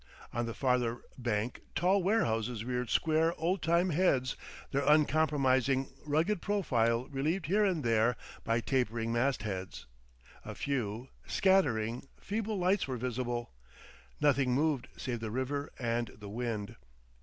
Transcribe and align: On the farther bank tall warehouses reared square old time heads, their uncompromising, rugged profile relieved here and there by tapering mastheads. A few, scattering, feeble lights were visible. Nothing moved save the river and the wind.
On 0.33 0.47
the 0.47 0.55
farther 0.55 1.01
bank 1.15 1.61
tall 1.75 2.01
warehouses 2.01 2.65
reared 2.65 2.89
square 2.89 3.35
old 3.37 3.61
time 3.61 3.91
heads, 3.91 4.35
their 4.71 4.81
uncompromising, 4.83 5.93
rugged 6.07 6.41
profile 6.41 7.05
relieved 7.09 7.45
here 7.45 7.63
and 7.63 7.83
there 7.83 8.17
by 8.43 8.61
tapering 8.61 9.13
mastheads. 9.13 9.85
A 10.43 10.55
few, 10.55 11.09
scattering, 11.27 12.07
feeble 12.19 12.57
lights 12.57 12.87
were 12.87 12.97
visible. 12.97 13.51
Nothing 14.19 14.55
moved 14.55 14.87
save 14.97 15.19
the 15.19 15.29
river 15.29 15.71
and 15.77 16.07
the 16.17 16.29
wind. 16.29 16.77